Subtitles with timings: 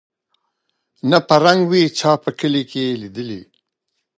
[1.09, 3.41] نه په رنګ وې چا په کلي کي لیدلی